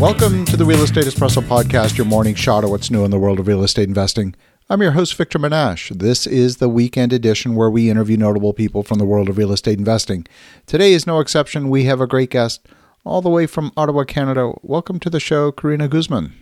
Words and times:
Welcome 0.00 0.44
to 0.44 0.56
the 0.56 0.64
Real 0.64 0.84
Estate 0.84 1.06
Espresso 1.06 1.42
Podcast, 1.42 1.98
your 1.98 2.06
morning 2.06 2.36
shot 2.36 2.62
of 2.62 2.70
what's 2.70 2.88
new 2.88 3.04
in 3.04 3.10
the 3.10 3.18
world 3.18 3.40
of 3.40 3.48
real 3.48 3.64
estate 3.64 3.88
investing. 3.88 4.36
I'm 4.70 4.80
your 4.80 4.92
host, 4.92 5.16
Victor 5.16 5.40
Menasce. 5.40 5.88
This 5.98 6.24
is 6.24 6.58
the 6.58 6.68
weekend 6.68 7.12
edition 7.12 7.56
where 7.56 7.68
we 7.68 7.90
interview 7.90 8.16
notable 8.16 8.52
people 8.52 8.84
from 8.84 8.98
the 8.98 9.04
world 9.04 9.28
of 9.28 9.36
real 9.36 9.50
estate 9.50 9.76
investing. 9.76 10.24
Today 10.66 10.92
is 10.92 11.04
no 11.04 11.18
exception. 11.18 11.68
We 11.68 11.82
have 11.86 12.00
a 12.00 12.06
great 12.06 12.30
guest 12.30 12.64
all 13.04 13.20
the 13.20 13.28
way 13.28 13.48
from 13.48 13.72
Ottawa, 13.76 14.04
Canada. 14.04 14.52
Welcome 14.62 15.00
to 15.00 15.10
the 15.10 15.18
show, 15.18 15.50
Karina 15.50 15.88
Guzman. 15.88 16.32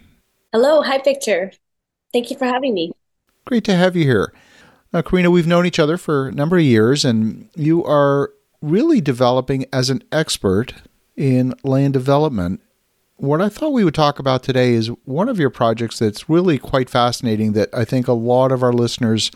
Hello. 0.53 0.83
Hi, 0.83 1.01
Victor. 1.03 1.53
Thank 2.13 2.31
you 2.31 2.37
for 2.37 2.45
having 2.45 2.75
me. 2.75 2.93
Great 3.47 3.65
to 3.65 3.75
have 3.75 3.97
you 3.97 4.05
here. 4.05 4.35
Now, 4.93 5.01
Karina, 5.01 5.31
we've 5.31 5.47
known 5.47 5.65
each 5.65 5.79
other 5.79 5.97
for 5.97 6.29
a 6.29 6.33
number 6.33 6.59
of 6.59 6.63
years, 6.63 7.07
and 7.07 7.49
you 7.57 7.83
are 7.85 8.33
really 8.61 9.01
developing 9.01 9.65
as 9.73 9.89
an 9.89 10.03
expert 10.13 10.75
in 11.17 11.55
land 11.65 11.95
development 11.95 12.61
what 13.17 13.41
I 13.41 13.49
thought 13.49 13.73
we 13.73 13.85
would 13.85 13.95
talk 13.95 14.19
about 14.19 14.43
today 14.43 14.73
is 14.73 14.89
one 15.05 15.29
of 15.29 15.39
your 15.39 15.51
projects 15.51 15.99
that's 15.99 16.29
really 16.29 16.59
quite 16.59 16.91
fascinating 16.91 17.53
that 17.53 17.71
I 17.73 17.85
think 17.85 18.09
a 18.09 18.13
lot 18.13 18.53
of 18.53 18.63
our 18.63 18.73
listeners 18.73 19.31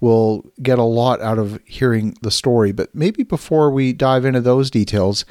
will 0.00 0.44
get 0.62 0.78
a 0.78 0.84
lot 0.84 1.20
out 1.20 1.38
of 1.38 1.60
hearing 1.64 2.16
the 2.22 2.30
story. 2.30 2.72
But 2.72 2.94
maybe 2.94 3.22
before 3.22 3.70
we 3.70 3.92
dive 3.92 4.24
into 4.24 4.40
those 4.40 4.70
details, 4.70 5.24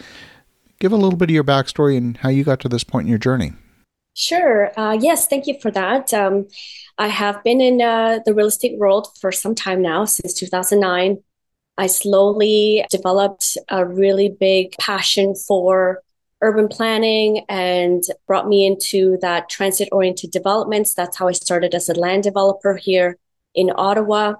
give 0.79 0.91
a 0.91 0.97
little 0.97 1.17
bit 1.17 1.29
of 1.29 1.33
your 1.33 1.43
backstory 1.43 1.97
and 1.97 2.17
how 2.17 2.29
you 2.29 2.43
got 2.43 2.59
to 2.61 2.69
this 2.69 2.83
point 2.83 3.05
in 3.05 3.09
your 3.09 3.19
journey. 3.19 3.53
Sure. 4.15 4.71
Uh, 4.79 4.93
yes, 4.93 5.27
thank 5.27 5.47
you 5.47 5.59
for 5.61 5.71
that. 5.71 6.13
Um, 6.13 6.47
I 6.97 7.07
have 7.07 7.43
been 7.43 7.61
in 7.61 7.81
uh, 7.81 8.19
the 8.25 8.33
real 8.33 8.47
estate 8.47 8.77
world 8.77 9.07
for 9.19 9.31
some 9.31 9.55
time 9.55 9.81
now, 9.81 10.05
since 10.05 10.33
2009. 10.33 11.23
I 11.77 11.87
slowly 11.87 12.85
developed 12.91 13.57
a 13.69 13.85
really 13.85 14.27
big 14.27 14.75
passion 14.77 15.33
for 15.35 16.03
urban 16.41 16.67
planning 16.67 17.45
and 17.49 18.03
brought 18.27 18.47
me 18.47 18.65
into 18.65 19.17
that 19.21 19.49
transit 19.49 19.89
oriented 19.91 20.31
developments. 20.31 20.93
That's 20.93 21.17
how 21.17 21.27
I 21.27 21.33
started 21.33 21.75
as 21.75 21.89
a 21.89 21.93
land 21.93 22.23
developer 22.23 22.75
here 22.75 23.17
in 23.53 23.71
Ottawa 23.75 24.35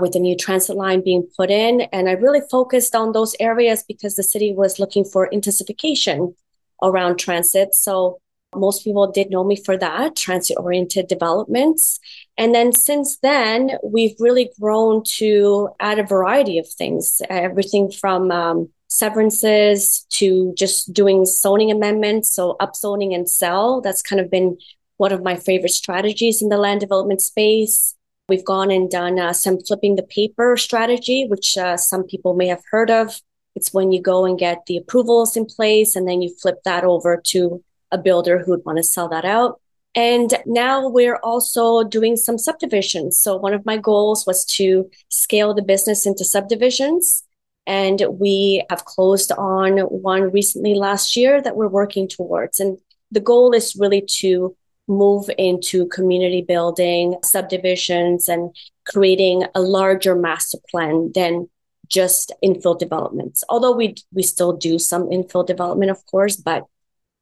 with 0.00 0.12
the 0.12 0.18
new 0.18 0.36
transit 0.36 0.76
line 0.76 1.02
being 1.02 1.26
put 1.36 1.50
in. 1.50 1.82
And 1.92 2.08
I 2.08 2.12
really 2.12 2.42
focused 2.50 2.94
on 2.94 3.12
those 3.12 3.34
areas 3.40 3.84
because 3.86 4.16
the 4.16 4.22
city 4.22 4.52
was 4.52 4.78
looking 4.78 5.04
for 5.04 5.26
intensification 5.26 6.34
around 6.82 7.16
transit. 7.16 7.74
So 7.74 8.20
most 8.54 8.84
people 8.84 9.10
did 9.10 9.30
know 9.30 9.44
me 9.44 9.56
for 9.56 9.76
that, 9.76 10.16
transit 10.16 10.56
oriented 10.58 11.08
developments. 11.08 11.98
And 12.36 12.54
then 12.54 12.72
since 12.72 13.18
then, 13.18 13.72
we've 13.82 14.16
really 14.18 14.50
grown 14.60 15.02
to 15.18 15.70
add 15.80 15.98
a 15.98 16.06
variety 16.06 16.58
of 16.58 16.68
things, 16.68 17.20
everything 17.28 17.90
from 17.90 18.30
um, 18.30 18.68
severances 18.98 20.06
to 20.10 20.52
just 20.56 20.92
doing 20.92 21.24
zoning 21.24 21.70
amendments. 21.70 22.30
So 22.30 22.56
upzoning 22.60 23.14
and 23.14 23.28
sell. 23.28 23.80
That's 23.80 24.02
kind 24.02 24.20
of 24.20 24.30
been 24.30 24.58
one 24.96 25.12
of 25.12 25.22
my 25.22 25.36
favorite 25.36 25.70
strategies 25.70 26.42
in 26.42 26.48
the 26.48 26.56
land 26.56 26.80
development 26.80 27.20
space. 27.20 27.94
We've 28.28 28.44
gone 28.44 28.70
and 28.70 28.90
done 28.90 29.18
uh, 29.18 29.32
some 29.32 29.60
flipping 29.60 29.96
the 29.96 30.02
paper 30.02 30.56
strategy, 30.56 31.26
which 31.28 31.56
uh, 31.56 31.76
some 31.76 32.04
people 32.04 32.34
may 32.34 32.48
have 32.48 32.62
heard 32.70 32.90
of. 32.90 33.20
It's 33.54 33.72
when 33.72 33.92
you 33.92 34.02
go 34.02 34.24
and 34.24 34.38
get 34.38 34.66
the 34.66 34.76
approvals 34.76 35.36
in 35.36 35.46
place 35.46 35.96
and 35.96 36.08
then 36.08 36.22
you 36.22 36.34
flip 36.42 36.62
that 36.64 36.84
over 36.84 37.20
to 37.26 37.62
a 37.92 37.98
builder 37.98 38.38
who 38.38 38.50
would 38.52 38.64
want 38.64 38.78
to 38.78 38.82
sell 38.82 39.08
that 39.08 39.24
out. 39.24 39.60
And 39.94 40.34
now 40.44 40.88
we're 40.88 41.16
also 41.16 41.82
doing 41.82 42.16
some 42.16 42.36
subdivisions. 42.36 43.18
So 43.18 43.36
one 43.36 43.54
of 43.54 43.64
my 43.64 43.78
goals 43.78 44.26
was 44.26 44.44
to 44.56 44.90
scale 45.08 45.54
the 45.54 45.62
business 45.62 46.04
into 46.04 46.22
subdivisions. 46.24 47.25
And 47.66 48.02
we 48.10 48.64
have 48.70 48.84
closed 48.84 49.32
on 49.32 49.78
one 49.78 50.30
recently 50.30 50.74
last 50.74 51.16
year 51.16 51.42
that 51.42 51.56
we're 51.56 51.68
working 51.68 52.08
towards. 52.08 52.60
And 52.60 52.78
the 53.10 53.20
goal 53.20 53.52
is 53.52 53.76
really 53.76 54.02
to 54.20 54.56
move 54.88 55.28
into 55.36 55.86
community 55.86 56.42
building, 56.42 57.16
subdivisions, 57.24 58.28
and 58.28 58.54
creating 58.86 59.44
a 59.54 59.60
larger 59.60 60.14
master 60.14 60.58
plan 60.70 61.10
than 61.14 61.48
just 61.88 62.32
infill 62.42 62.78
developments. 62.78 63.42
Although 63.48 63.72
we 63.72 63.94
we 64.12 64.22
still 64.22 64.52
do 64.52 64.78
some 64.78 65.08
infill 65.08 65.46
development, 65.46 65.90
of 65.90 66.04
course, 66.06 66.36
but 66.36 66.64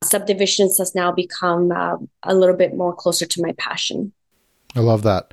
subdivisions 0.03 0.79
has 0.79 0.95
now 0.95 1.13
become 1.13 1.73
uh, 1.73 1.97
a 2.23 2.35
little 2.35 2.57
bit 2.57 2.75
more 2.75 2.95
closer 2.95 3.27
to 3.27 3.43
my 3.43 3.53
passion. 3.53 4.13
I 4.77 4.81
love 4.81 5.03
that. 5.03 5.33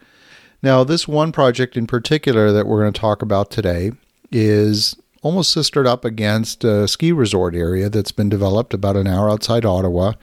Now, 0.63 0.83
this 0.83 1.07
one 1.07 1.31
project 1.31 1.75
in 1.75 1.87
particular 1.87 2.51
that 2.51 2.67
we're 2.67 2.81
going 2.81 2.93
to 2.93 2.99
talk 2.99 3.21
about 3.21 3.49
today 3.49 3.91
is 4.31 4.95
almost 5.21 5.51
sistered 5.51 5.85
up 5.85 6.03
against 6.03 6.63
a 6.63 6.87
ski 6.87 7.11
resort 7.11 7.55
area 7.55 7.89
that's 7.89 8.11
been 8.11 8.29
developed 8.29 8.73
about 8.73 8.97
an 8.97 9.07
hour 9.07 9.29
outside 9.29 9.65
Ottawa. 9.65 10.13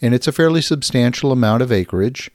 And 0.00 0.14
it's 0.14 0.28
a 0.28 0.32
fairly 0.32 0.62
substantial 0.62 1.32
amount 1.32 1.62
of 1.62 1.72
acreage 1.72 2.30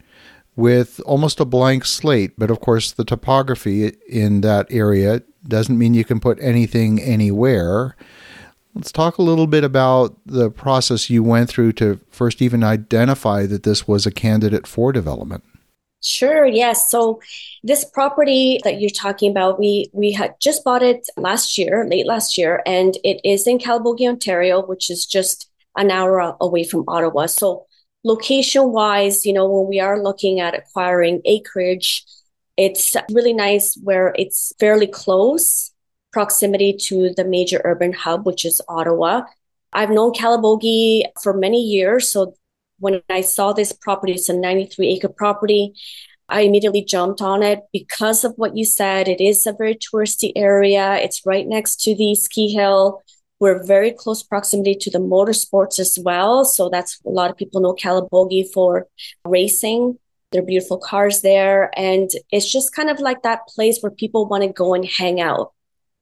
with 0.56 1.00
almost 1.06 1.40
a 1.40 1.46
blank 1.46 1.86
slate. 1.86 2.34
But 2.38 2.52
of 2.52 2.60
course, 2.60 2.92
the 2.92 3.06
topography 3.06 3.96
in 4.08 4.42
that 4.42 4.68
area 4.70 5.22
doesn't 5.48 5.78
mean 5.78 5.94
you 5.94 6.06
can 6.06 6.20
put 6.20 6.38
anything 6.42 7.02
anywhere. 7.02 7.96
Let's 8.76 8.92
talk 8.92 9.18
a 9.18 9.24
little 9.24 9.48
bit 9.48 9.64
about 9.64 10.18
the 10.26 10.50
process 10.50 11.10
you 11.10 11.24
went 11.24 11.50
through 11.50 11.74
to 11.74 12.00
first 12.10 12.42
even 12.42 12.64
identify 12.64 13.46
that 13.46 13.64
this 13.64 13.88
was 13.88 14.06
a 14.06 14.12
candidate 14.12 14.68
for 14.68 14.92
development. 14.92 15.44
Sure. 16.03 16.45
Yes. 16.47 16.89
So 16.89 17.22
this 17.63 17.85
property 17.85 18.59
that 18.63 18.81
you're 18.81 18.89
talking 18.89 19.29
about, 19.29 19.59
we 19.59 19.89
we 19.94 20.12
had 20.12 20.34
just 20.39 20.63
bought 20.63 20.81
it 20.81 21.07
last 21.16 21.57
year, 21.57 21.88
late 21.88 22.07
last 22.07 22.38
year, 22.38 22.63
and 22.66 22.97
it 23.03 23.22
is 23.23 23.45
in 23.45 23.59
Calabogie, 23.59 24.07
Ontario, 24.09 24.66
which 24.66 24.89
is 24.89 25.06
just 25.06 25.50
an 25.78 25.91
hour 25.91 26.35
away 26.41 26.63
from 26.63 26.85
Ottawa. 26.88 27.28
So 27.28 27.67
location 28.03 28.72
wise, 28.72 29.25
you 29.25 29.34
know, 29.34 29.47
when 29.47 29.69
we 29.69 29.79
are 29.79 30.01
looking 30.01 30.39
at 30.39 30.56
acquiring 30.56 31.22
acreage, 31.25 32.03
it's 32.57 32.95
really 33.12 33.33
nice 33.33 33.78
where 33.83 34.13
it's 34.18 34.53
fairly 34.59 34.88
close 34.88 35.72
proximity 36.12 36.73
to 36.73 37.13
the 37.16 37.23
major 37.23 37.62
urban 37.63 37.94
hub, 37.94 38.25
which 38.25 38.44
is 38.44 38.59
Ottawa. 38.68 39.22
I've 39.72 39.91
known 39.91 40.13
Calabogie 40.13 41.03
for 41.22 41.33
many 41.33 41.62
years, 41.62 42.09
so 42.09 42.33
when 42.81 43.02
I 43.09 43.22
saw 43.22 43.53
this 43.53 43.72
property, 43.72 44.14
it's 44.14 44.28
a 44.28 44.34
93 44.34 44.88
acre 44.90 45.08
property. 45.09 45.74
I 46.28 46.42
immediately 46.42 46.84
jumped 46.84 47.22
on 47.22 47.44
it 47.44 47.59
because 47.72 48.24
of 48.24 48.34
what 48.38 48.58
you 48.58 48.66
said. 48.66 49.08
It 49.08 49.22
is 49.22 49.46
a 49.46 49.53
very 49.53 49.75
touristy 49.75 50.31
area. 50.36 50.96
It's 50.96 51.25
right 51.25 51.47
next 51.47 51.81
to 51.84 51.96
the 51.96 52.16
ski 52.16 52.52
hill. 52.53 53.03
We're 53.40 53.64
very 53.66 53.92
close 53.92 54.24
proximity 54.24 54.75
to 54.75 54.90
the 54.90 55.00
motorsports 55.00 55.80
as 55.80 55.97
well. 56.02 56.46
So 56.46 56.69
that's 56.69 57.00
a 57.06 57.09
lot 57.09 57.31
of 57.31 57.38
people 57.38 57.62
know 57.62 57.74
Calabogie 57.74 58.52
for 58.53 58.88
racing. 59.25 59.98
There 60.31 60.42
are 60.42 60.46
beautiful 60.46 60.78
cars 60.78 61.22
there. 61.22 61.72
And 61.78 62.09
it's 62.31 62.50
just 62.50 62.74
kind 62.74 62.90
of 62.90 63.00
like 63.00 63.24
that 63.24 63.48
place 63.48 63.80
where 63.81 63.92
people 63.92 64.28
want 64.28 64.44
to 64.44 64.50
go 64.50 64.74
and 64.74 64.86
hang 64.86 65.19
out. 65.19 65.53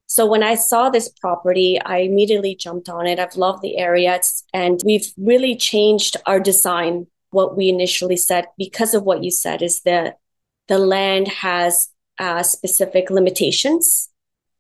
So 0.10 0.26
when 0.26 0.42
I 0.42 0.56
saw 0.56 0.90
this 0.90 1.08
property, 1.08 1.80
I 1.86 2.00
immediately 2.00 2.56
jumped 2.56 2.90
on 2.90 3.06
it. 3.06 3.20
I've 3.20 3.36
loved 3.36 3.62
the 3.62 3.78
area 3.78 4.20
and 4.56 4.82
we've 4.84 5.06
really 5.18 5.56
changed 5.56 6.18
our 6.26 6.40
design. 6.40 7.06
What 7.30 7.56
we 7.56 7.70
initially 7.70 8.18
said, 8.18 8.46
because 8.58 8.96
of 8.96 9.04
what 9.04 9.24
you 9.24 9.30
said, 9.30 9.62
is 9.62 9.82
that 9.84 10.18
the 10.68 10.80
land 10.80 11.28
has 11.28 11.90
uh, 12.18 12.42
specific 12.42 13.12
limitations. 13.12 14.10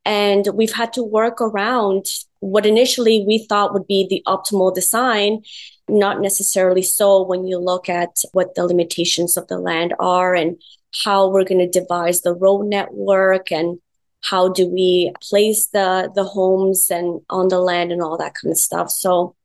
And 0.05 0.47
we've 0.53 0.73
had 0.73 0.93
to 0.93 1.03
work 1.03 1.41
around 1.41 2.05
what 2.41 2.67
initially 2.67 3.25
we 3.25 3.39
thought 3.39 3.73
would 3.73 3.87
be 3.87 4.05
the 4.07 4.21
optimal 4.27 4.73
design, 4.73 5.41
not 5.87 6.21
necessarily 6.21 6.83
so 6.83 7.23
when 7.23 7.47
you 7.47 7.57
look 7.57 7.89
at 7.89 8.21
what 8.33 8.53
the 8.53 8.67
limitations 8.67 9.35
of 9.35 9.47
the 9.47 9.57
land 9.57 9.95
are 9.99 10.35
and 10.35 10.61
how 11.03 11.27
we're 11.27 11.43
going 11.43 11.59
to 11.59 11.79
devise 11.79 12.21
the 12.21 12.35
road 12.35 12.67
network 12.67 13.51
and 13.51 13.79
how 14.21 14.49
do 14.49 14.67
we 14.67 15.11
place 15.21 15.67
the 15.67 16.11
the 16.13 16.23
homes 16.23 16.89
and 16.89 17.21
on 17.29 17.47
the 17.47 17.59
land 17.59 17.91
and 17.91 18.01
all 18.01 18.17
that 18.17 18.35
kind 18.35 18.51
of 18.51 18.57
stuff. 18.57 18.89
So 18.89 19.35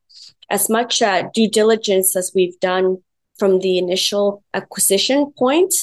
as 0.50 0.68
much 0.68 1.00
uh, 1.02 1.28
due 1.32 1.48
diligence 1.48 2.16
as 2.16 2.32
we've 2.34 2.58
done 2.60 2.98
from 3.38 3.60
the 3.60 3.78
initial 3.78 4.42
acquisition 4.52 5.32
point 5.38 5.74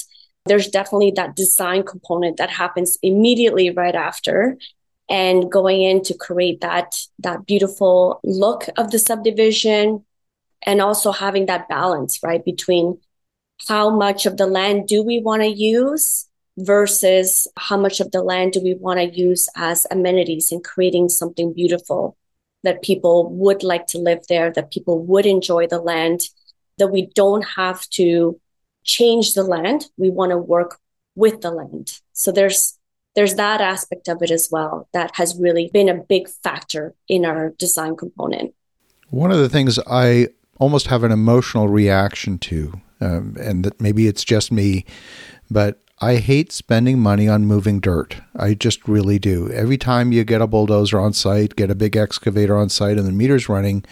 there's 0.46 0.68
definitely 0.68 1.12
that 1.12 1.36
design 1.36 1.84
component 1.84 2.36
that 2.36 2.50
happens 2.50 2.98
immediately 3.02 3.70
right 3.70 3.94
after 3.94 4.56
and 5.08 5.50
going 5.50 5.82
in 5.82 6.02
to 6.02 6.14
create 6.14 6.60
that 6.60 6.94
that 7.18 7.46
beautiful 7.46 8.20
look 8.24 8.68
of 8.76 8.90
the 8.90 8.98
subdivision 8.98 10.04
and 10.64 10.80
also 10.80 11.12
having 11.12 11.46
that 11.46 11.68
balance 11.68 12.20
right 12.22 12.44
between 12.44 12.98
how 13.68 13.90
much 13.90 14.26
of 14.26 14.36
the 14.36 14.46
land 14.46 14.88
do 14.88 15.02
we 15.02 15.20
want 15.20 15.42
to 15.42 15.48
use 15.48 16.28
versus 16.58 17.46
how 17.56 17.76
much 17.76 18.00
of 18.00 18.10
the 18.10 18.22
land 18.22 18.52
do 18.52 18.62
we 18.62 18.74
want 18.74 18.98
to 18.98 19.18
use 19.18 19.48
as 19.56 19.86
amenities 19.90 20.52
and 20.52 20.62
creating 20.62 21.08
something 21.08 21.52
beautiful 21.52 22.16
that 22.62 22.82
people 22.82 23.30
would 23.30 23.62
like 23.62 23.86
to 23.88 23.98
live 23.98 24.20
there, 24.28 24.52
that 24.52 24.70
people 24.70 24.98
would 25.04 25.26
enjoy 25.26 25.66
the 25.66 25.80
land, 25.80 26.20
that 26.78 26.88
we 26.88 27.06
don't 27.14 27.42
have 27.42 27.88
to 27.90 28.38
change 28.84 29.34
the 29.34 29.42
land. 29.42 29.86
We 29.96 30.10
want 30.10 30.30
to 30.30 30.38
work 30.38 30.78
with 31.14 31.40
the 31.40 31.50
land. 31.50 32.00
So 32.12 32.32
there's 32.32 32.78
there's 33.14 33.34
that 33.34 33.60
aspect 33.60 34.08
of 34.08 34.22
it 34.22 34.30
as 34.30 34.48
well 34.50 34.88
that 34.94 35.16
has 35.16 35.38
really 35.38 35.68
been 35.70 35.90
a 35.90 35.94
big 35.94 36.28
factor 36.28 36.94
in 37.08 37.26
our 37.26 37.50
design 37.58 37.94
component. 37.94 38.54
One 39.10 39.30
of 39.30 39.36
the 39.36 39.50
things 39.50 39.78
I 39.86 40.28
almost 40.58 40.86
have 40.86 41.04
an 41.04 41.12
emotional 41.12 41.68
reaction 41.68 42.38
to. 42.38 42.80
Um, 43.02 43.36
and 43.40 43.64
that 43.64 43.80
maybe 43.80 44.06
it's 44.06 44.22
just 44.22 44.52
me, 44.52 44.84
but 45.50 45.81
I 46.02 46.16
hate 46.16 46.50
spending 46.50 46.98
money 46.98 47.28
on 47.28 47.46
moving 47.46 47.78
dirt. 47.78 48.16
I 48.34 48.54
just 48.54 48.88
really 48.88 49.20
do. 49.20 49.48
Every 49.52 49.78
time 49.78 50.10
you 50.10 50.24
get 50.24 50.42
a 50.42 50.48
bulldozer 50.48 50.98
on 50.98 51.12
site, 51.12 51.54
get 51.54 51.70
a 51.70 51.76
big 51.76 51.96
excavator 51.96 52.58
on 52.58 52.70
site, 52.70 52.98
and 52.98 53.06
the 53.06 53.12
meter's 53.12 53.48
running, 53.48 53.84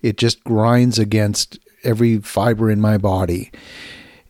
it 0.00 0.16
just 0.16 0.44
grinds 0.44 0.96
against 0.96 1.58
every 1.82 2.18
fiber 2.18 2.70
in 2.70 2.80
my 2.80 2.98
body. 2.98 3.50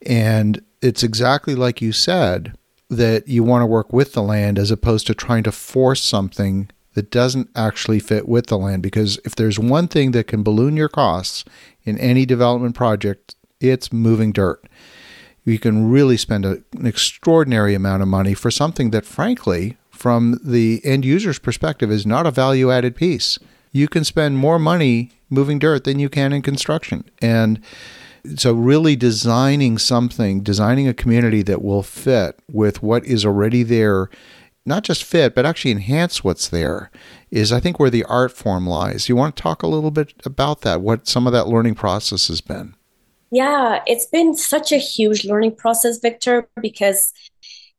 And 0.07 0.65
it's 0.81 1.03
exactly 1.03 1.55
like 1.55 1.83
you 1.83 1.93
said 1.93 2.57
that 2.89 3.29
you 3.29 3.45
want 3.45 3.61
to 3.61 3.67
work 3.67 3.93
with 3.93 4.15
the 4.15 4.23
land 4.23 4.59
as 4.59 4.71
opposed 4.71 5.07
to 5.09 5.15
trying 5.15 5.43
to 5.43 5.53
force 5.53 6.03
something 6.03 6.71
that 6.95 7.11
doesn't 7.11 7.51
actually 7.55 8.01
fit 8.01 8.27
with 8.27 8.47
the 8.47 8.57
land. 8.57 8.83
Because 8.83 9.19
if 9.27 9.37
there's 9.37 9.59
one 9.59 9.89
thing 9.89 10.13
that 10.13 10.27
can 10.27 10.43
balloon 10.43 10.75
your 10.75 10.89
costs 10.89 11.45
in 11.85 11.99
any 11.99 12.25
development 12.25 12.75
project, 12.75 13.35
it's 13.61 13.93
moving 13.93 14.33
dirt. 14.33 14.65
You 15.47 15.59
can 15.59 15.89
really 15.91 16.17
spend 16.17 16.45
a, 16.45 16.63
an 16.77 16.87
extraordinary 16.87 17.75
amount 17.75 18.03
of 18.03 18.09
money 18.09 18.35
for 18.35 18.51
something 18.51 18.91
that, 18.91 19.07
frankly, 19.07 19.79
from 19.91 20.39
the 20.45 20.81
end 20.85 21.05
user's 21.05 21.39
perspective, 21.39 21.91
is 21.91 22.05
not 22.05 22.27
a 22.27 22.31
value 22.31 22.71
added 22.71 22.97
piece. 22.97 23.39
You 23.73 23.89
can 23.89 24.05
spend 24.05 24.37
more 24.37 24.59
money 24.59 25.13
moving 25.31 25.59
dirt 25.59 25.85
than 25.85 25.99
you 25.99 26.09
can 26.09 26.33
in 26.33 26.43
construction. 26.43 27.05
And 27.23 27.61
so 28.35 28.53
really 28.53 28.97
designing 28.97 29.79
something 29.79 30.43
designing 30.43 30.89
a 30.89 30.95
community 30.95 31.43
that 31.43 31.63
will 31.63 31.83
fit 31.83 32.37
with 32.51 32.83
what 32.83 33.05
is 33.05 33.25
already 33.25 33.63
there 33.63 34.11
not 34.65 34.83
just 34.83 35.05
fit 35.05 35.35
but 35.35 35.47
actually 35.47 35.71
enhance 35.71 36.25
what's 36.25 36.49
there 36.49 36.91
is 37.31 37.53
i 37.53 37.61
think 37.61 37.79
where 37.79 37.91
the 37.91 38.05
art 38.05 38.33
form 38.33 38.67
lies 38.67 39.09
you 39.09 39.15
want 39.15 39.37
to 39.37 39.43
talk 39.43 39.63
a 39.63 39.69
little 39.69 39.93
bit 39.93 40.13
about 40.25 40.63
that 40.63 40.81
what 40.81 41.07
some 41.07 41.27
of 41.27 41.33
that 41.33 41.47
learning 41.47 41.75
process 41.75 42.27
has 42.29 42.41
been 42.41 42.75
yeah 43.37 43.83
it's 43.87 44.07
been 44.07 44.35
such 44.35 44.73
a 44.73 44.85
huge 44.95 45.25
learning 45.31 45.55
process 45.55 45.99
victor 45.99 46.49
because 46.61 47.13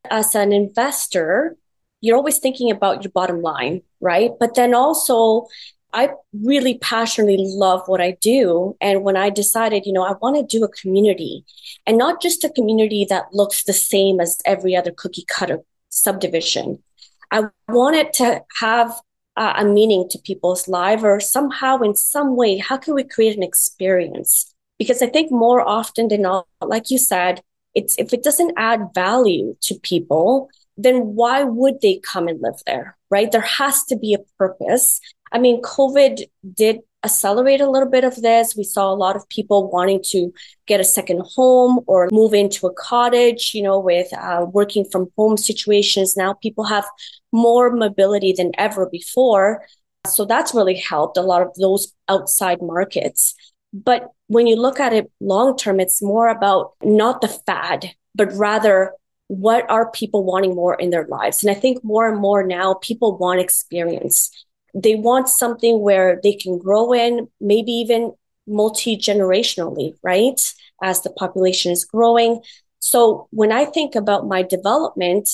as 0.10 0.36
an 0.36 0.52
investor 0.52 1.56
you're 2.02 2.20
always 2.22 2.40
thinking 2.40 2.70
about 2.72 3.04
your 3.04 3.12
bottom 3.12 3.42
line 3.42 3.82
right 4.10 4.32
but 4.40 4.56
then 4.56 4.74
also 4.74 5.48
I 5.94 6.10
really 6.44 6.78
passionately 6.80 7.38
love 7.40 7.88
what 7.88 8.02
I 8.02 8.18
do. 8.22 8.76
And 8.82 9.04
when 9.04 9.16
I 9.16 9.30
decided, 9.30 9.86
you 9.86 9.94
know, 9.94 10.04
I 10.04 10.14
want 10.22 10.36
to 10.36 10.58
do 10.58 10.64
a 10.64 10.70
community 10.70 11.46
and 11.86 11.98
not 11.98 12.22
just 12.22 12.44
a 12.44 12.50
community 12.50 13.06
that 13.10 13.34
looks 13.34 13.64
the 13.64 13.74
same 13.74 14.20
as 14.20 14.38
every 14.46 14.76
other 14.76 14.92
cookie 14.92 15.26
cutter 15.28 15.60
subdivision, 15.90 16.84
I 17.32 17.46
wanted 17.70 18.14
to 18.14 18.44
have 18.60 18.92
uh, 19.38 19.54
a 19.58 19.66
meaning 19.66 20.08
to 20.10 20.20
people's 20.20 20.68
life 20.68 21.04
or 21.04 21.20
somehow, 21.20 21.80
in 21.80 21.96
some 21.96 22.36
way, 22.36 22.58
how 22.58 22.78
can 22.78 22.94
we 22.94 23.04
create 23.04 23.38
an 23.38 23.44
experience? 23.44 24.54
Because 24.78 25.02
I 25.02 25.08
think 25.08 25.32
more 25.32 25.68
often 25.68 26.08
than 26.08 26.22
not, 26.22 26.48
like 26.62 26.92
you 26.92 26.98
said, 26.98 27.42
it's 27.74 27.96
if 27.98 28.14
it 28.14 28.24
doesn't 28.24 28.54
add 28.58 28.94
value 28.94 29.56
to 29.62 29.80
people, 29.82 30.50
then 30.78 31.16
why 31.16 31.44
would 31.44 31.82
they 31.82 32.00
come 32.00 32.28
and 32.28 32.42
live 32.42 32.62
there? 32.66 32.98
Right? 33.10 33.32
There 33.32 33.42
has 33.42 33.84
to 33.86 33.98
be 33.98 34.14
a 34.14 34.24
purpose. 34.38 35.00
I 35.32 35.40
mean, 35.40 35.62
COVID 35.62 36.24
did 36.54 36.80
accelerate 37.04 37.62
a 37.62 37.70
little 37.70 37.90
bit 37.90 38.04
of 38.04 38.16
this. 38.22 38.56
We 38.56 38.64
saw 38.64 38.92
a 38.92 38.96
lot 38.96 39.16
of 39.16 39.28
people 39.30 39.70
wanting 39.70 40.02
to 40.08 40.34
get 40.66 40.80
a 40.80 40.84
second 40.84 41.22
home 41.36 41.82
or 41.88 42.10
move 42.12 42.34
into 42.34 42.68
a 42.68 42.74
cottage, 42.74 43.52
you 43.54 43.62
know, 43.62 43.80
with 43.80 44.12
uh, 44.14 44.46
working 44.52 44.86
from 44.92 45.12
home 45.18 45.38
situations. 45.38 46.18
Now 46.18 46.34
people 46.34 46.66
have 46.66 46.86
more 47.32 47.70
mobility 47.72 48.34
than 48.34 48.52
ever 48.58 48.90
before. 48.90 49.66
So 50.08 50.26
that's 50.26 50.54
really 50.54 50.76
helped 50.80 51.18
a 51.18 51.22
lot 51.22 51.42
of 51.42 51.54
those 51.56 51.94
outside 52.08 52.60
markets. 52.62 53.36
But 53.84 54.12
when 54.28 54.48
you 54.48 54.56
look 54.56 54.80
at 54.80 54.94
it 54.94 55.12
long 55.20 55.58
term, 55.58 55.80
it's 55.80 56.02
more 56.02 56.30
about 56.30 56.74
not 56.84 57.22
the 57.22 57.28
fad, 57.28 57.92
but 58.16 58.32
rather 58.34 58.94
what 59.28 59.70
are 59.70 59.92
people 59.92 60.24
wanting 60.24 60.56
more 60.56 60.76
in 60.76 60.90
their 60.90 61.06
lives? 61.08 61.44
And 61.44 61.52
I 61.52 61.60
think 61.60 61.84
more 61.84 62.10
and 62.10 62.20
more 62.20 62.46
now 62.46 62.76
people 62.76 63.18
want 63.18 63.42
experience 63.42 64.32
they 64.74 64.96
want 64.96 65.28
something 65.28 65.82
where 65.82 66.20
they 66.22 66.34
can 66.34 66.58
grow 66.58 66.94
in, 66.94 67.28
maybe 67.42 67.72
even 67.72 68.14
multi 68.46 68.98
generationally, 68.98 69.96
right? 70.04 70.40
As 70.84 71.02
the 71.02 71.10
population 71.10 71.72
is 71.72 71.84
growing. 71.84 72.42
So 72.80 73.28
when 73.32 73.52
I 73.52 73.66
think 73.66 73.96
about 73.96 74.28
my 74.28 74.44
development 74.44 75.30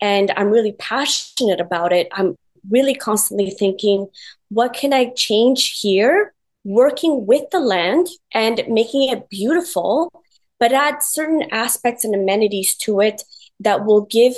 and 0.00 0.32
I'm 0.36 0.50
really 0.50 0.72
passionate 0.72 1.60
about 1.60 1.92
it, 1.92 2.08
I'm 2.12 2.36
really 2.68 2.94
constantly 2.94 3.50
thinking, 3.50 4.08
what 4.48 4.72
can 4.72 4.92
I 4.92 5.10
change 5.10 5.78
here? 5.80 6.34
Working 6.66 7.26
with 7.26 7.48
the 7.52 7.60
land 7.60 8.08
and 8.34 8.60
making 8.66 9.08
it 9.08 9.30
beautiful, 9.30 10.10
but 10.58 10.72
add 10.72 11.00
certain 11.00 11.44
aspects 11.52 12.04
and 12.04 12.12
amenities 12.12 12.74
to 12.78 13.00
it 13.00 13.22
that 13.60 13.84
will 13.84 14.00
give 14.00 14.34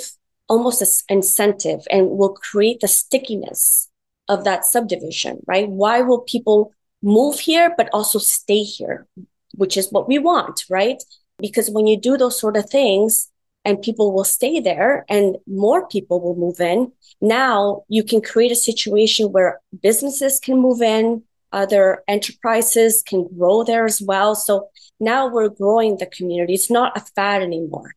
almost 0.47 0.79
an 0.83 1.17
incentive 1.17 1.81
and 1.89 2.11
will 2.11 2.35
create 2.35 2.81
the 2.81 2.87
stickiness 2.87 3.89
of 4.27 4.43
that 4.43 4.63
subdivision, 4.63 5.39
right? 5.47 5.67
Why 5.67 6.01
will 6.01 6.21
people 6.21 6.71
move 7.01 7.39
here, 7.39 7.73
but 7.75 7.89
also 7.93 8.19
stay 8.19 8.61
here, 8.61 9.07
which 9.55 9.75
is 9.75 9.89
what 9.89 10.07
we 10.07 10.19
want, 10.19 10.65
right? 10.69 11.01
Because 11.39 11.71
when 11.71 11.87
you 11.87 11.99
do 11.99 12.15
those 12.15 12.39
sort 12.39 12.57
of 12.57 12.69
things 12.69 13.31
and 13.65 13.81
people 13.81 14.13
will 14.13 14.23
stay 14.23 14.59
there 14.59 15.03
and 15.09 15.37
more 15.47 15.87
people 15.87 16.21
will 16.21 16.35
move 16.35 16.59
in, 16.59 16.91
now 17.21 17.85
you 17.87 18.03
can 18.03 18.21
create 18.21 18.51
a 18.51 18.55
situation 18.55 19.31
where 19.31 19.59
businesses 19.81 20.39
can 20.39 20.59
move 20.59 20.81
in, 20.81 21.23
other 21.51 22.03
enterprises 22.07 23.03
can 23.05 23.27
grow 23.37 23.63
there 23.63 23.85
as 23.85 24.01
well. 24.01 24.35
So 24.35 24.69
now 24.99 25.27
we're 25.27 25.49
growing 25.49 25.97
the 25.97 26.05
community. 26.05 26.53
It's 26.53 26.71
not 26.71 26.97
a 26.97 27.01
fad 27.15 27.41
anymore. 27.41 27.95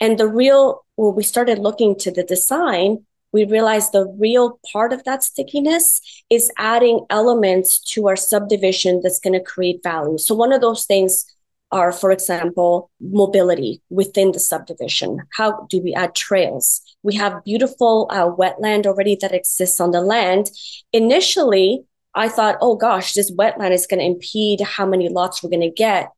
And 0.00 0.18
the 0.18 0.28
real, 0.28 0.84
when 0.96 1.14
we 1.14 1.22
started 1.22 1.58
looking 1.58 1.96
to 2.00 2.10
the 2.10 2.24
design, 2.24 3.04
we 3.32 3.44
realized 3.44 3.92
the 3.92 4.06
real 4.18 4.60
part 4.72 4.92
of 4.92 5.04
that 5.04 5.22
stickiness 5.22 6.00
is 6.28 6.50
adding 6.58 7.06
elements 7.08 7.80
to 7.92 8.08
our 8.08 8.16
subdivision 8.16 9.00
that's 9.02 9.20
going 9.20 9.32
to 9.32 9.40
create 9.40 9.82
value. 9.82 10.18
So 10.18 10.34
one 10.34 10.52
of 10.52 10.60
those 10.60 10.84
things 10.84 11.24
are, 11.70 11.90
for 11.90 12.10
example, 12.10 12.90
mobility 13.00 13.80
within 13.88 14.32
the 14.32 14.38
subdivision. 14.38 15.18
How 15.34 15.66
do 15.70 15.80
we 15.80 15.94
add 15.94 16.14
trails? 16.14 16.82
We 17.02 17.14
have 17.14 17.42
beautiful 17.44 18.08
uh, 18.10 18.26
wetland 18.26 18.84
already 18.84 19.16
that 19.22 19.34
exists 19.34 19.80
on 19.80 19.92
the 19.92 20.02
land. 20.02 20.50
Initially, 20.92 21.84
I 22.14 22.28
thought, 22.28 22.58
oh 22.60 22.76
gosh, 22.76 23.14
this 23.14 23.30
wetland 23.30 23.72
is 23.72 23.86
going 23.86 24.00
to 24.00 24.06
impede 24.06 24.60
how 24.60 24.86
many 24.86 25.08
lots 25.08 25.42
we're 25.42 25.50
going 25.50 25.60
to 25.60 25.70
get. 25.70 26.10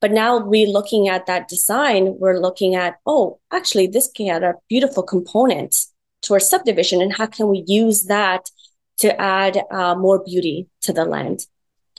But 0.00 0.12
now 0.12 0.38
we 0.38 0.66
looking 0.66 1.08
at 1.08 1.26
that 1.26 1.48
design, 1.48 2.16
we're 2.18 2.38
looking 2.38 2.74
at, 2.74 2.98
oh, 3.06 3.38
actually, 3.52 3.86
this 3.86 4.10
can 4.10 4.28
add 4.28 4.42
a 4.42 4.54
beautiful 4.68 5.02
component 5.02 5.76
to 6.22 6.34
our 6.34 6.40
subdivision 6.40 7.02
and 7.02 7.14
how 7.14 7.26
can 7.26 7.48
we 7.48 7.64
use 7.66 8.04
that 8.04 8.50
to 8.98 9.20
add 9.20 9.58
uh, 9.70 9.94
more 9.94 10.22
beauty 10.24 10.68
to 10.82 10.92
the 10.92 11.04
land 11.04 11.46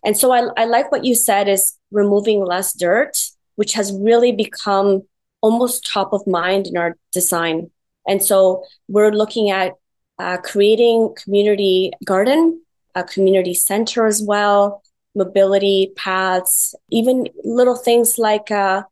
and 0.04 0.18
so 0.18 0.32
I, 0.32 0.48
I 0.58 0.66
like 0.66 0.92
what 0.92 1.06
you 1.06 1.16
said 1.16 1.48
is 1.48 1.78
removing 1.92 2.44
less 2.44 2.74
dirt 2.74 3.18
which 3.56 3.74
has 3.74 3.94
really 3.94 4.32
become 4.32 5.04
almost 5.42 5.86
top 5.86 6.14
of 6.14 6.26
mind 6.26 6.68
in 6.68 6.78
our 6.78 6.98
design 7.12 7.70
and 8.08 8.24
so 8.24 8.64
we're 8.88 9.12
looking 9.12 9.50
at 9.50 9.74
uh, 10.20 10.38
creating 10.38 11.14
community 11.22 11.92
garden 12.06 12.62
a 12.96 13.04
community 13.04 13.54
center 13.54 14.06
as 14.06 14.22
well 14.22 14.82
mobility 15.16 15.92
paths 15.96 16.76
even 16.90 17.28
little 17.44 17.76
things 17.76 18.18
like 18.18 18.50
uh, 18.52 18.84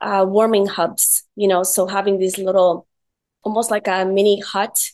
uh, 0.00 0.24
warming 0.28 0.66
hubs 0.66 1.24
you 1.36 1.46
know 1.46 1.62
so 1.62 1.86
having 1.86 2.18
these 2.18 2.38
little 2.38 2.86
almost 3.42 3.70
like 3.70 3.86
a 3.88 4.04
mini 4.04 4.40
hut 4.40 4.90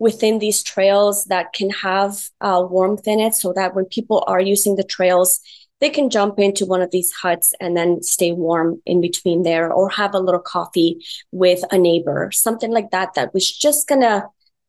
within 0.00 0.38
these 0.38 0.62
trails 0.62 1.24
that 1.26 1.52
can 1.52 1.70
have 1.70 2.18
uh, 2.40 2.64
warmth 2.68 3.06
in 3.06 3.20
it 3.20 3.34
so 3.34 3.52
that 3.52 3.74
when 3.74 3.84
people 3.84 4.24
are 4.26 4.40
using 4.40 4.74
the 4.74 4.82
trails, 4.82 5.40
they 5.80 5.90
can 5.90 6.10
jump 6.10 6.38
into 6.38 6.66
one 6.66 6.80
of 6.80 6.90
these 6.90 7.12
huts 7.12 7.52
and 7.60 7.76
then 7.76 8.02
stay 8.02 8.32
warm 8.32 8.80
in 8.86 9.00
between 9.00 9.42
there 9.42 9.72
or 9.72 9.88
have 9.90 10.14
a 10.14 10.18
little 10.18 10.40
coffee 10.40 11.04
with 11.32 11.62
a 11.70 11.78
neighbor, 11.78 12.30
something 12.32 12.70
like 12.70 12.90
that, 12.90 13.14
that 13.14 13.32
was 13.34 13.50
just 13.50 13.86
going 13.86 14.00
to 14.00 14.26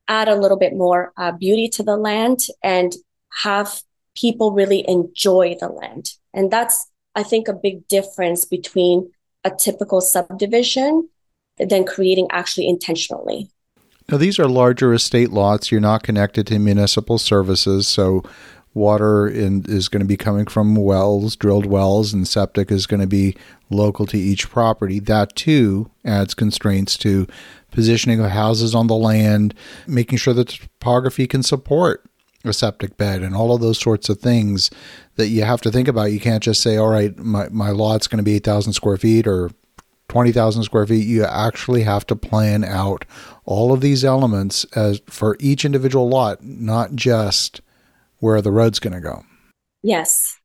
add 0.07 0.27
a 0.27 0.36
little 0.36 0.57
bit 0.57 0.74
more 0.74 1.13
uh, 1.17 1.31
beauty 1.31 1.69
to 1.69 1.83
the 1.83 1.95
land 1.95 2.39
and 2.62 2.93
have 3.33 3.81
people 4.15 4.51
really 4.51 4.88
enjoy 4.88 5.55
the 5.59 5.69
land. 5.69 6.11
And 6.33 6.51
that's, 6.51 6.88
I 7.15 7.23
think, 7.23 7.47
a 7.47 7.53
big 7.53 7.88
difference 7.88 8.45
between 8.45 9.11
a 9.43 9.51
typical 9.51 10.01
subdivision 10.01 11.09
than 11.57 11.85
creating 11.85 12.27
actually 12.31 12.67
intentionally. 12.67 13.50
Now, 14.09 14.17
these 14.17 14.39
are 14.39 14.47
larger 14.47 14.93
estate 14.93 15.31
lots. 15.31 15.71
You're 15.71 15.81
not 15.81 16.03
connected 16.03 16.47
to 16.47 16.59
municipal 16.59 17.17
services, 17.17 17.88
so 17.88 18.23
water 18.73 19.27
in, 19.27 19.65
is 19.67 19.89
going 19.89 20.01
to 20.01 20.07
be 20.07 20.17
coming 20.17 20.45
from 20.45 20.75
wells, 20.75 21.35
drilled 21.35 21.65
wells, 21.65 22.13
and 22.13 22.27
septic 22.27 22.71
is 22.71 22.85
going 22.85 23.01
to 23.01 23.07
be 23.07 23.35
local 23.69 24.05
to 24.07 24.17
each 24.17 24.50
property. 24.50 25.00
That 25.00 25.35
too 25.35 25.89
adds 26.05 26.33
constraints 26.33 26.97
to 27.00 27.27
positioning 27.71 28.19
of 28.19 28.31
houses 28.31 28.75
on 28.75 28.88
the 28.88 28.95
land, 28.95 29.53
making 29.88 30.17
sure 30.17 30.33
that 30.33 30.47
the 30.47 30.57
topography 30.57 31.27
can 31.27 31.43
support 31.43 32.05
a 32.50 32.53
septic 32.53 32.98
bed 32.98 33.21
and 33.21 33.36
all 33.36 33.53
of 33.53 33.62
those 33.62 33.79
sorts 33.79 34.10
of 34.10 34.19
things 34.19 34.69
that 35.15 35.27
you 35.27 35.43
have 35.43 35.62
to 35.62 35.71
think 35.71 35.88
about. 35.88 36.12
You 36.12 36.19
can't 36.19 36.43
just 36.43 36.62
say, 36.62 36.77
all 36.77 36.89
right, 36.89 37.15
my, 37.17 37.50
my 37.50 37.69
lot's 37.69 38.07
going 38.07 38.17
to 38.17 38.24
be 38.24 38.36
8,000 38.36 38.74
square 38.74 38.98
feet 38.98 39.27
or 39.27 39.51
20,000 40.10 40.63
square 40.63 40.86
feet. 40.86 41.05
You 41.05 41.24
actually 41.25 41.83
have 41.83 42.05
to 42.07 42.15
plan 42.15 42.63
out 42.63 43.05
all 43.45 43.71
of 43.71 43.81
these 43.81 44.03
elements 44.03 44.65
as 44.75 45.01
for 45.07 45.38
each 45.39 45.63
individual 45.65 46.10
lot, 46.10 46.43
not 46.43 46.95
just 46.95 47.62
where 48.19 48.41
the 48.41 48.51
road's 48.51 48.79
going 48.79 48.93
to 48.93 49.00
go. 49.00 49.24
Yes, 49.83 50.38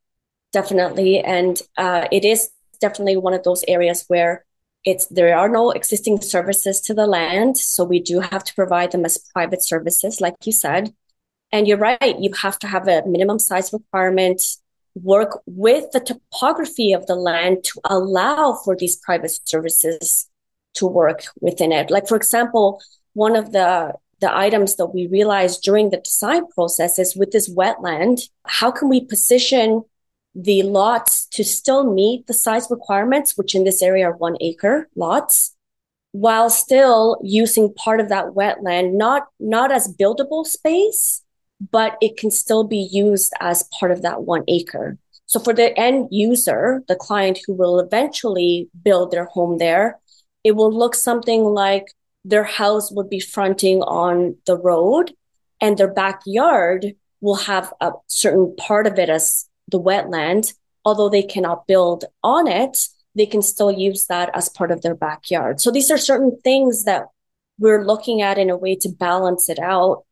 definitely. 0.53 1.21
And 1.21 1.61
uh, 1.76 2.09
it 2.12 2.25
is 2.25 2.50
definitely 2.81 3.17
one 3.17 3.35
of 3.35 3.43
those 3.43 3.65
areas 3.69 4.05
where 4.09 4.45
it's 4.87 5.07
there 5.07 5.37
are 5.37 5.49
no 5.49 5.73
existing 5.73 6.21
services 6.23 6.81
to 6.81 6.95
the 6.95 7.07
land 7.07 7.59
so 7.59 7.85
we 7.85 8.00
do 8.00 8.21
have 8.21 8.45
to 8.45 8.55
provide 8.55 8.93
them 8.93 9.05
as 9.05 9.19
private 9.35 9.62
services 9.62 10.21
like 10.21 10.35
you 10.45 10.53
said 10.53 10.95
and 11.53 11.67
you're 11.67 11.79
right 11.79 12.19
you 12.19 12.31
have 12.43 12.59
to 12.59 12.67
have 12.67 12.88
a 12.88 13.03
minimum 13.07 13.38
size 13.38 13.73
requirement 13.73 14.41
work 14.95 15.43
with 15.47 15.91
the 15.93 16.00
topography 16.00 16.93
of 16.93 17.07
the 17.07 17.15
land 17.15 17.62
to 17.65 17.81
allow 17.85 18.59
for 18.65 18.75
these 18.75 18.97
private 18.97 19.38
services 19.45 20.29
to 20.73 20.87
work 20.87 21.25
within 21.41 21.71
it. 21.73 21.91
Like 21.91 22.09
for 22.09 22.17
example 22.17 22.81
one 23.12 23.37
of 23.37 23.53
the 23.53 23.95
the 24.21 24.35
items 24.35 24.76
that 24.76 24.87
we 24.87 25.07
realized 25.07 25.62
during 25.62 25.91
the 25.91 25.99
design 25.99 26.47
process 26.49 26.99
is 26.99 27.15
with 27.15 27.33
this 27.33 27.53
wetland 27.53 28.23
how 28.47 28.71
can 28.71 28.88
we 28.88 29.05
position 29.05 29.85
the 30.37 30.62
lots 30.62 31.26
to 31.29 31.43
still 31.43 31.91
meet 31.91 32.26
the 32.26 32.35
size 32.35 32.69
requirements, 32.71 33.38
which 33.38 33.55
in 33.55 33.65
this 33.65 33.81
area 33.81 34.11
are 34.11 34.17
one 34.17 34.37
acre 34.43 34.88
lots, 34.95 35.57
while 36.12 36.50
still 36.50 37.19
using 37.23 37.73
part 37.73 38.00
of 38.00 38.11
that 38.11 38.26
wetland, 38.26 38.93
not, 38.93 39.29
not 39.41 39.73
as 39.73 39.93
buildable 39.97 40.45
space, 40.45 41.23
but 41.61 41.97
it 42.01 42.17
can 42.17 42.31
still 42.31 42.65
be 42.65 42.89
used 42.93 43.33
as 43.41 43.69
part 43.79 43.91
of 43.91 44.03
that 44.03 44.23
one 44.23 44.45
acre. 44.49 44.99
So 45.27 45.41
for 45.41 45.53
the 45.53 45.77
end 45.79 46.09
user, 46.11 46.85
the 46.87 46.97
client 46.97 47.41
who 47.47 47.55
will 47.55 47.81
eventually 47.81 48.69
build 48.83 49.11
their 49.11 49.25
home 49.25 49.59
there, 49.59 49.99
it 50.45 50.53
will 50.53 50.73
look 50.73 50.95
something 50.95 51.43
like 51.43 51.93
their 52.25 52.45
house 52.45 52.93
would 52.93 53.11
be 53.11 53.21
fronting 53.21 53.83
on 53.83 54.37
the 54.47 54.57
road 54.57 55.15
and 55.61 55.77
their 55.77 55.93
backyard 55.93 56.95
will 57.21 57.37
have 57.37 57.73
a 57.81 57.93
certain 58.07 58.55
part 58.57 58.87
of 58.87 58.99
it 58.99 59.09
as 59.09 59.49
the 59.69 59.81
wetland, 59.81 60.55
although 60.85 61.09
they 61.09 61.23
cannot 61.23 61.67
build 61.67 62.05
on 62.23 62.47
it, 62.47 62.79
they 63.17 63.27
can 63.27 63.43
still 63.43 63.73
use 63.73 64.07
that 64.07 64.31
as 64.35 64.49
part 64.49 64.71
of 64.71 64.83
their 64.83 64.95
backyard. 64.95 65.61
So 65.61 65.71
these 65.71 65.91
are 65.91 65.99
certain 65.99 66.39
things 66.45 66.85
that 66.85 67.07
we're 67.59 67.85
looking 67.85 68.21
at 68.21 68.39
in 68.39 68.51
a 68.51 68.57
way 68.57 68.77
to 68.77 68.89
balance 68.89 69.49
it 69.49 69.59
out, 69.59 70.05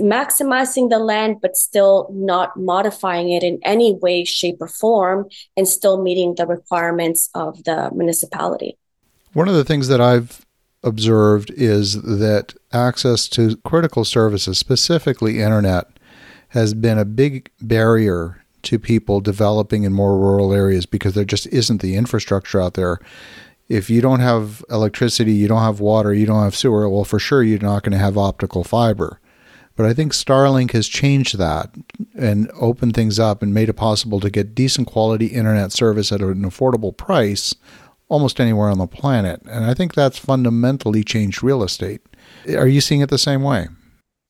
maximizing 0.00 0.90
the 0.90 0.98
land, 0.98 1.36
but 1.40 1.56
still 1.56 2.08
not 2.12 2.56
modifying 2.56 3.30
it 3.30 3.42
in 3.42 3.58
any 3.62 3.94
way, 3.94 4.24
shape, 4.24 4.56
or 4.60 4.68
form, 4.68 5.28
and 5.56 5.68
still 5.68 6.02
meeting 6.02 6.34
the 6.34 6.46
requirements 6.46 7.30
of 7.34 7.64
the 7.64 7.90
municipality. 7.94 8.76
One 9.32 9.48
of 9.48 9.54
the 9.54 9.64
things 9.64 9.88
that 9.88 10.00
I've 10.00 10.44
observed 10.82 11.50
is 11.50 12.00
that 12.02 12.54
access 12.72 13.28
to 13.28 13.56
critical 13.58 14.04
services, 14.04 14.58
specifically 14.58 15.40
internet, 15.40 15.86
has 16.48 16.72
been 16.74 16.98
a 16.98 17.04
big 17.04 17.50
barrier 17.60 18.42
to 18.62 18.78
people 18.78 19.20
developing 19.20 19.84
in 19.84 19.92
more 19.92 20.18
rural 20.18 20.52
areas 20.52 20.86
because 20.86 21.14
there 21.14 21.24
just 21.24 21.46
isn't 21.48 21.80
the 21.80 21.96
infrastructure 21.96 22.60
out 22.60 22.74
there. 22.74 22.98
If 23.68 23.90
you 23.90 24.00
don't 24.00 24.20
have 24.20 24.64
electricity, 24.70 25.32
you 25.32 25.46
don't 25.46 25.62
have 25.62 25.80
water, 25.80 26.14
you 26.14 26.26
don't 26.26 26.42
have 26.42 26.56
sewer, 26.56 26.88
well, 26.88 27.04
for 27.04 27.18
sure 27.18 27.42
you're 27.42 27.58
not 27.58 27.82
going 27.82 27.92
to 27.92 27.98
have 27.98 28.16
optical 28.16 28.64
fiber. 28.64 29.20
But 29.78 29.86
I 29.86 29.94
think 29.94 30.12
Starlink 30.12 30.72
has 30.72 30.88
changed 30.88 31.38
that 31.38 31.72
and 32.16 32.50
opened 32.60 32.94
things 32.94 33.20
up 33.20 33.42
and 33.42 33.54
made 33.54 33.68
it 33.68 33.74
possible 33.74 34.18
to 34.18 34.28
get 34.28 34.52
decent 34.52 34.88
quality 34.88 35.26
internet 35.26 35.70
service 35.70 36.10
at 36.10 36.20
an 36.20 36.42
affordable 36.42 36.94
price 36.94 37.54
almost 38.08 38.40
anywhere 38.40 38.70
on 38.70 38.78
the 38.78 38.88
planet. 38.88 39.40
And 39.48 39.64
I 39.64 39.74
think 39.74 39.94
that's 39.94 40.18
fundamentally 40.18 41.04
changed 41.04 41.44
real 41.44 41.62
estate. 41.62 42.00
Are 42.48 42.66
you 42.66 42.80
seeing 42.80 43.02
it 43.02 43.08
the 43.08 43.18
same 43.18 43.44
way? 43.44 43.68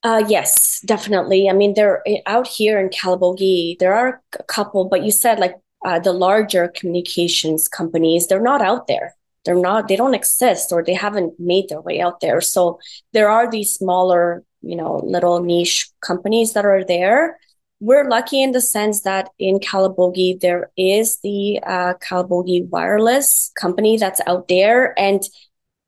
Uh, 0.03 0.23
yes, 0.29 0.83
definitely. 0.85 1.49
I 1.49 1.55
mean, 1.55 1.73
they're 1.73 2.03
eh, 2.07 2.21
out 2.27 2.47
here 2.47 2.79
in 2.79 2.91
Calabogie. 2.91 3.79
There 3.79 3.95
are 3.95 4.21
a 4.39 4.43
couple, 4.43 4.85
but 4.85 5.03
you 5.03 5.11
said 5.11 5.39
like 5.39 5.55
uh, 5.83 5.99
the 5.99 6.13
larger 6.13 6.69
communications 6.69 7.69
companies, 7.69 8.27
they're 8.27 8.39
not 8.39 8.61
out 8.61 8.87
there. 8.87 9.17
They're 9.45 9.55
not. 9.55 9.89
They 9.89 9.97
don't 9.97 10.15
exist, 10.15 10.73
or 10.73 10.85
they 10.85 10.93
haven't 10.93 11.41
made 11.41 11.71
their 11.71 11.81
way 11.81 12.03
out 12.03 12.21
there. 12.21 12.43
So 12.43 12.79
there 13.15 13.31
are 13.31 13.51
these 13.51 13.73
smaller, 13.73 14.45
you 14.63 14.77
know, 14.77 15.01
little 15.05 15.43
niche 15.43 15.91
companies 16.01 16.53
that 16.53 16.65
are 16.65 16.85
there. 16.85 17.39
We're 17.81 18.09
lucky 18.09 18.43
in 18.43 18.53
the 18.53 18.61
sense 18.61 19.03
that 19.03 19.31
in 19.39 19.61
Calabogie 19.61 20.41
there 20.41 20.71
is 20.77 21.21
the 21.21 21.61
uh, 21.65 21.95
Wireless 22.11 23.53
company 23.57 23.97
that's 23.97 24.21
out 24.27 24.49
there, 24.49 24.99
and 24.99 25.23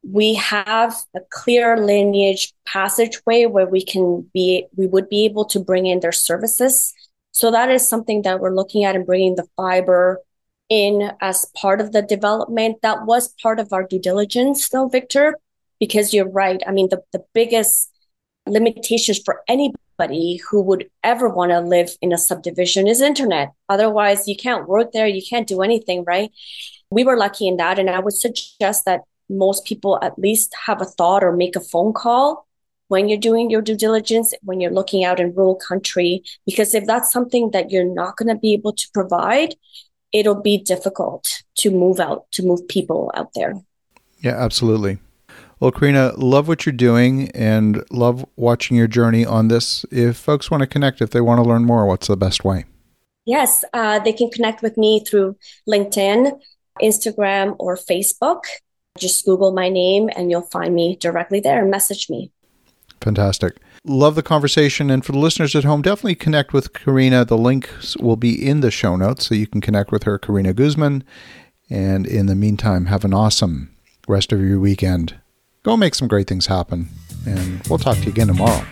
we 0.02 0.34
have 0.34 0.94
a 1.14 1.20
clear 1.30 1.76
lineage 1.76 2.52
passageway 2.64 3.46
where 3.46 3.66
we 3.66 3.84
can 3.84 4.28
be 4.32 4.66
we 4.76 4.86
would 4.86 5.08
be 5.08 5.24
able 5.24 5.44
to 5.46 5.60
bring 5.60 5.86
in 5.86 6.00
their 6.00 6.12
services. 6.12 6.94
So 7.32 7.50
that 7.50 7.70
is 7.70 7.88
something 7.88 8.22
that 8.22 8.40
we're 8.40 8.54
looking 8.54 8.84
at 8.84 8.96
and 8.96 9.06
bringing 9.06 9.36
the 9.36 9.48
fiber 9.56 10.20
in 10.68 11.12
as 11.20 11.46
part 11.56 11.80
of 11.80 11.92
the 11.92 12.02
development. 12.02 12.78
That 12.82 13.04
was 13.04 13.34
part 13.42 13.60
of 13.60 13.72
our 13.72 13.84
due 13.86 14.00
diligence 14.00 14.68
though 14.68 14.88
victor 14.88 15.36
because 15.78 16.14
you're 16.14 16.30
right. 16.30 16.62
I 16.66 16.72
mean 16.72 16.88
the, 16.88 17.02
the 17.12 17.24
biggest 17.34 17.90
limitations 18.46 19.20
for 19.24 19.42
anybody 19.48 20.40
who 20.48 20.62
would 20.62 20.88
ever 21.04 21.28
want 21.28 21.50
to 21.50 21.60
live 21.60 21.90
in 22.00 22.12
a 22.12 22.18
subdivision 22.18 22.86
is 22.86 23.00
internet 23.00 23.52
otherwise 23.68 24.26
you 24.26 24.36
can't 24.36 24.68
work 24.68 24.92
there 24.92 25.06
you 25.06 25.22
can't 25.28 25.46
do 25.46 25.60
anything 25.60 26.04
right 26.04 26.30
we 26.90 27.04
were 27.04 27.16
lucky 27.16 27.46
in 27.46 27.56
that 27.58 27.78
and 27.78 27.90
i 27.90 27.98
would 27.98 28.14
suggest 28.14 28.84
that 28.86 29.02
most 29.28 29.64
people 29.64 29.98
at 30.02 30.18
least 30.18 30.54
have 30.66 30.80
a 30.80 30.86
thought 30.86 31.22
or 31.22 31.32
make 31.32 31.54
a 31.54 31.60
phone 31.60 31.92
call 31.92 32.46
when 32.90 33.08
you're 33.08 33.18
doing 33.18 33.50
your 33.50 33.62
due 33.62 33.76
diligence, 33.76 34.34
when 34.42 34.60
you're 34.60 34.72
looking 34.72 35.04
out 35.04 35.20
in 35.20 35.32
rural 35.32 35.54
country, 35.54 36.24
because 36.44 36.74
if 36.74 36.86
that's 36.86 37.12
something 37.12 37.52
that 37.52 37.70
you're 37.70 37.84
not 37.84 38.16
going 38.16 38.28
to 38.28 38.34
be 38.34 38.52
able 38.52 38.72
to 38.72 38.88
provide, 38.92 39.54
it'll 40.12 40.42
be 40.42 40.58
difficult 40.58 41.44
to 41.58 41.70
move 41.70 42.00
out, 42.00 42.26
to 42.32 42.42
move 42.42 42.66
people 42.66 43.12
out 43.14 43.28
there. 43.36 43.54
Yeah, 44.18 44.36
absolutely. 44.36 44.98
Well, 45.60 45.70
Karina, 45.70 46.14
love 46.16 46.48
what 46.48 46.64
you're 46.64 46.72
doing 46.72 47.30
and 47.32 47.84
love 47.90 48.24
watching 48.36 48.78
your 48.78 48.86
journey 48.86 49.26
on 49.26 49.48
this. 49.48 49.84
If 49.90 50.16
folks 50.16 50.50
want 50.50 50.62
to 50.62 50.66
connect, 50.66 51.02
if 51.02 51.10
they 51.10 51.20
want 51.20 51.42
to 51.42 51.46
learn 51.48 51.66
more, 51.66 51.84
what's 51.84 52.06
the 52.06 52.16
best 52.16 52.44
way? 52.44 52.64
Yes, 53.26 53.62
uh, 53.74 53.98
they 53.98 54.14
can 54.14 54.30
connect 54.30 54.62
with 54.62 54.78
me 54.78 55.04
through 55.04 55.36
LinkedIn, 55.68 56.40
Instagram, 56.82 57.56
or 57.58 57.76
Facebook. 57.76 58.44
Just 58.98 59.26
Google 59.26 59.52
my 59.52 59.68
name 59.68 60.08
and 60.16 60.30
you'll 60.30 60.48
find 60.50 60.74
me 60.74 60.96
directly 60.96 61.40
there 61.40 61.60
and 61.60 61.70
message 61.70 62.08
me. 62.08 62.32
Fantastic. 63.02 63.58
Love 63.84 64.14
the 64.14 64.22
conversation. 64.22 64.90
And 64.90 65.04
for 65.04 65.12
the 65.12 65.18
listeners 65.18 65.54
at 65.54 65.64
home, 65.64 65.82
definitely 65.82 66.14
connect 66.14 66.54
with 66.54 66.72
Karina. 66.72 67.26
The 67.26 67.36
links 67.36 67.98
will 67.98 68.16
be 68.16 68.46
in 68.46 68.60
the 68.60 68.70
show 68.70 68.96
notes 68.96 69.26
so 69.26 69.34
you 69.34 69.46
can 69.46 69.60
connect 69.60 69.92
with 69.92 70.04
her, 70.04 70.18
Karina 70.18 70.54
Guzman. 70.54 71.04
And 71.68 72.06
in 72.06 72.26
the 72.26 72.34
meantime, 72.34 72.86
have 72.86 73.04
an 73.04 73.12
awesome 73.12 73.74
rest 74.08 74.32
of 74.32 74.40
your 74.40 74.58
weekend. 74.58 75.19
Go 75.62 75.76
make 75.76 75.94
some 75.94 76.08
great 76.08 76.26
things 76.26 76.46
happen. 76.46 76.88
And 77.26 77.60
we'll 77.68 77.78
talk 77.78 77.96
to 77.98 78.04
you 78.04 78.10
again 78.10 78.28
tomorrow. 78.28 78.64